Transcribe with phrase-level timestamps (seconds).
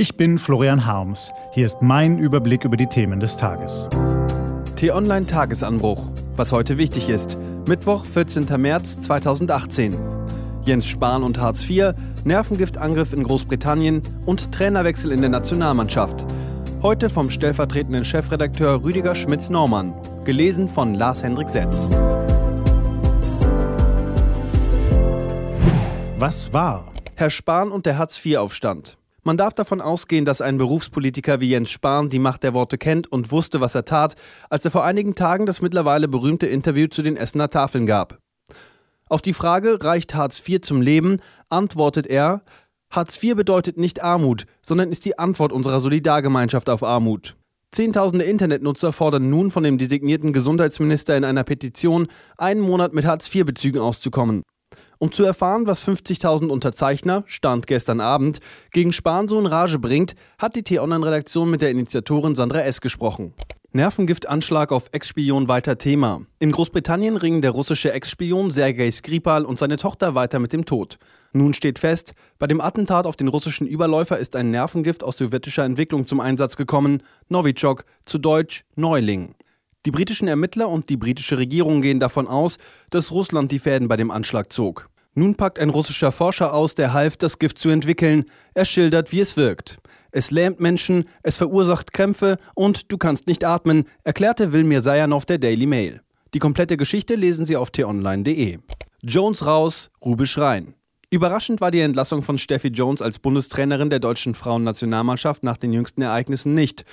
[0.00, 1.32] Ich bin Florian Harms.
[1.50, 3.88] Hier ist mein Überblick über die Themen des Tages.
[4.76, 6.12] T-Online Tagesanbruch.
[6.36, 7.36] Was heute wichtig ist.
[7.66, 8.46] Mittwoch, 14.
[8.60, 9.98] März 2018.
[10.62, 16.24] Jens Spahn und Hartz IV, Nervengiftangriff in Großbritannien und Trainerwechsel in der Nationalmannschaft.
[16.80, 19.94] Heute vom stellvertretenden Chefredakteur Rüdiger Schmitz-Normann.
[20.22, 21.88] Gelesen von Lars-Hendrik Setz.
[26.18, 26.92] Was war?
[27.16, 28.97] Herr Spahn und der Hartz-IV-Aufstand.
[29.24, 33.10] Man darf davon ausgehen, dass ein Berufspolitiker wie Jens Spahn die Macht der Worte kennt
[33.10, 34.14] und wusste, was er tat,
[34.48, 38.18] als er vor einigen Tagen das mittlerweile berühmte Interview zu den Essener Tafeln gab.
[39.08, 42.42] Auf die Frage, reicht Hartz IV zum Leben, antwortet er,
[42.90, 47.36] Hartz IV bedeutet nicht Armut, sondern ist die Antwort unserer Solidargemeinschaft auf Armut.
[47.70, 53.80] Zehntausende Internetnutzer fordern nun von dem designierten Gesundheitsminister in einer Petition, einen Monat mit Hartz-IV-Bezügen
[53.80, 54.42] auszukommen.
[55.00, 58.40] Um zu erfahren, was 50.000 Unterzeichner, Stand gestern Abend,
[58.72, 62.80] gegen Spahn so in Rage bringt, hat die T-Online-Redaktion mit der Initiatorin Sandra S.
[62.80, 63.32] gesprochen.
[63.70, 66.22] Nervengiftanschlag auf Ex-Spion weiter Thema.
[66.40, 70.98] In Großbritannien ringen der russische Ex-Spion Sergei Skripal und seine Tochter weiter mit dem Tod.
[71.32, 75.64] Nun steht fest, bei dem Attentat auf den russischen Überläufer ist ein Nervengift aus sowjetischer
[75.64, 79.34] Entwicklung zum Einsatz gekommen, Novichok, zu Deutsch Neuling.
[79.86, 82.58] Die britischen Ermittler und die britische Regierung gehen davon aus,
[82.90, 84.88] dass Russland die Fäden bei dem Anschlag zog.
[85.14, 88.24] Nun packt ein russischer Forscher aus, der half, das Gift zu entwickeln.
[88.54, 89.78] Er schildert, wie es wirkt.
[90.10, 95.38] Es lähmt Menschen, es verursacht Krämpfe und du kannst nicht atmen, erklärte Wilmir Sajanov der
[95.38, 96.02] Daily Mail.
[96.34, 98.58] Die komplette Geschichte lesen Sie auf t-online.de.
[99.02, 100.74] Jones raus, Rubisch rein.
[101.10, 106.02] Überraschend war die Entlassung von Steffi Jones als Bundestrainerin der deutschen Frauennationalmannschaft nach den jüngsten
[106.02, 106.84] Ereignissen nicht.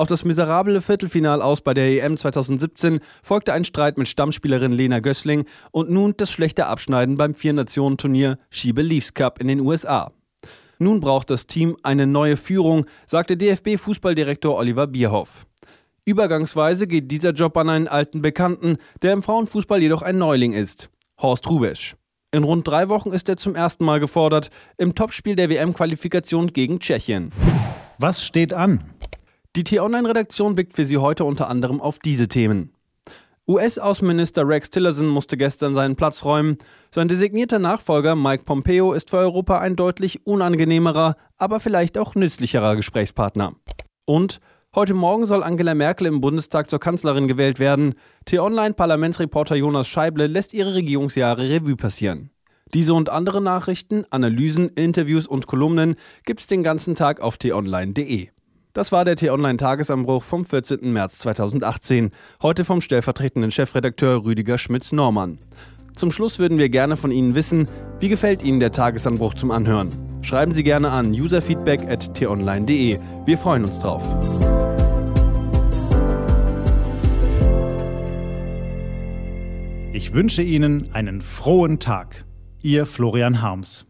[0.00, 5.00] Auf das miserable Viertelfinal aus bei der EM 2017 folgte ein Streit mit Stammspielerin Lena
[5.00, 10.12] Gößling und nun das schlechte Abschneiden beim Vier-Nationen-Turnier She Believes Cup in den USA.
[10.78, 15.48] Nun braucht das Team eine neue Führung, sagte DFB-Fußballdirektor Oliver Bierhoff.
[16.04, 20.90] Übergangsweise geht dieser Job an einen alten Bekannten, der im Frauenfußball jedoch ein Neuling ist.
[21.20, 21.96] Horst Rubesch.
[22.30, 26.78] In rund drei Wochen ist er zum ersten Mal gefordert, im Topspiel der WM-Qualifikation gegen
[26.78, 27.32] Tschechien.
[27.98, 28.84] Was steht an?
[29.58, 32.70] Die T-Online-Redaktion blickt für Sie heute unter anderem auf diese Themen.
[33.48, 36.58] US-Außenminister Rex Tillerson musste gestern seinen Platz räumen.
[36.94, 42.76] Sein designierter Nachfolger Mike Pompeo ist für Europa ein deutlich unangenehmerer, aber vielleicht auch nützlicherer
[42.76, 43.54] Gesprächspartner.
[44.04, 44.38] Und
[44.76, 47.96] heute Morgen soll Angela Merkel im Bundestag zur Kanzlerin gewählt werden.
[48.26, 52.30] T-Online-Parlamentsreporter Jonas Scheible lässt ihre Regierungsjahre Revue passieren.
[52.74, 58.28] Diese und andere Nachrichten, Analysen, Interviews und Kolumnen gibt's den ganzen Tag auf t-online.de.
[58.78, 60.92] Das war der T-Online-Tagesanbruch vom 14.
[60.92, 62.12] März 2018.
[62.40, 65.38] Heute vom stellvertretenden Chefredakteur Rüdiger Schmitz-Normann.
[65.96, 67.68] Zum Schluss würden wir gerne von Ihnen wissen,
[67.98, 69.90] wie gefällt Ihnen der Tagesanbruch zum Anhören?
[70.22, 73.00] Schreiben Sie gerne an userfeedback.t-online.de.
[73.26, 74.04] Wir freuen uns drauf.
[79.92, 82.24] Ich wünsche Ihnen einen frohen Tag.
[82.62, 83.88] Ihr Florian Harms.